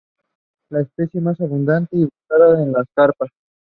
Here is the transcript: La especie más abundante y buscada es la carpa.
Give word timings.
La 0.71 0.81
especie 0.81 1.21
más 1.21 1.39
abundante 1.41 1.95
y 1.95 2.05
buscada 2.05 2.59
es 2.59 2.67
la 2.69 2.83
carpa. 2.95 3.27